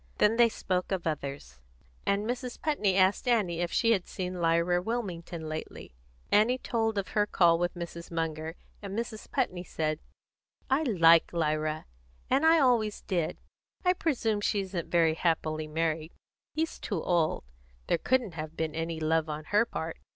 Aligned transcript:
Then 0.17 0.37
they 0.37 0.49
spoke 0.49 0.91
of 0.91 1.05
others, 1.05 1.59
and 2.07 2.25
Mrs. 2.27 2.59
Putney 2.59 2.95
asked 2.97 3.27
Annie 3.27 3.61
if 3.61 3.71
she 3.71 3.91
had 3.91 4.07
seen 4.07 4.41
Lyra 4.41 4.81
Wilmington 4.81 5.47
lately. 5.47 5.93
Annie 6.31 6.57
told 6.57 6.97
of 6.97 7.09
her 7.09 7.27
call 7.27 7.59
with 7.59 7.75
Mrs. 7.75 8.09
Munger, 8.09 8.55
and 8.81 8.97
Mrs. 8.97 9.29
Putney 9.29 9.63
said: 9.63 9.99
"I 10.71 10.81
like 10.81 11.31
Lyra, 11.33 11.85
and 12.31 12.47
I 12.47 12.57
always 12.57 13.01
did. 13.03 13.37
I 13.85 13.93
presume 13.93 14.41
she 14.41 14.61
isn't 14.61 14.89
very 14.89 15.13
happily 15.13 15.67
married; 15.67 16.13
he's 16.55 16.79
too 16.79 17.03
old; 17.03 17.43
there 17.85 17.99
couldn't 17.99 18.33
have 18.33 18.57
been 18.57 18.73
any 18.73 18.99
love 18.99 19.29
on 19.29 19.43
her 19.53 19.65
part. 19.67 19.97